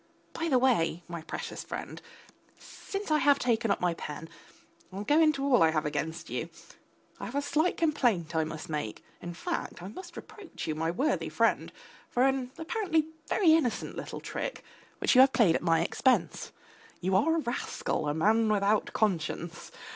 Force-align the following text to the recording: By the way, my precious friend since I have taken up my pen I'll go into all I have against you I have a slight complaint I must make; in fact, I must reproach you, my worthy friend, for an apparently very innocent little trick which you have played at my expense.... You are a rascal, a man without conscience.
By 0.33 0.49
the 0.49 0.57
way, 0.57 1.03
my 1.07 1.21
precious 1.21 1.63
friend 1.63 2.01
since 2.57 3.11
I 3.11 3.19
have 3.19 3.37
taken 3.37 3.69
up 3.69 3.79
my 3.79 3.93
pen 3.93 4.29
I'll 4.91 5.03
go 5.03 5.19
into 5.21 5.43
all 5.43 5.61
I 5.61 5.69
have 5.69 5.85
against 5.85 6.27
you 6.27 6.49
I 7.19 7.25
have 7.25 7.35
a 7.35 7.41
slight 7.43 7.77
complaint 7.77 8.35
I 8.35 8.43
must 8.43 8.67
make; 8.67 9.03
in 9.21 9.35
fact, 9.35 9.83
I 9.83 9.89
must 9.89 10.17
reproach 10.17 10.65
you, 10.65 10.73
my 10.73 10.89
worthy 10.89 11.29
friend, 11.29 11.71
for 12.09 12.23
an 12.23 12.49
apparently 12.57 13.09
very 13.27 13.53
innocent 13.53 13.95
little 13.95 14.21
trick 14.21 14.63
which 14.97 15.13
you 15.13 15.21
have 15.21 15.33
played 15.33 15.53
at 15.55 15.61
my 15.61 15.81
expense.... 15.81 16.51
You 16.99 17.15
are 17.15 17.35
a 17.35 17.39
rascal, 17.41 18.07
a 18.09 18.13
man 18.15 18.49
without 18.51 18.93
conscience. 18.93 19.71